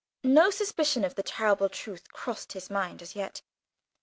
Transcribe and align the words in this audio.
No 0.23 0.49
suspicion 0.49 1.05
of 1.05 1.13
the 1.13 1.21
terrible 1.21 1.69
truth 1.69 2.11
crossed 2.11 2.53
his 2.53 2.71
mind 2.71 3.03
as 3.03 3.15
yet. 3.15 3.43